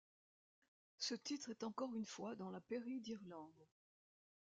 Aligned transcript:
Ce 0.97 1.13
titre 1.13 1.51
est 1.51 1.63
encore 1.63 1.95
une 1.95 2.07
fois 2.07 2.33
dans 2.33 2.49
la 2.49 2.59
Pairie 2.59 3.01
d'Irlande. 3.01 3.67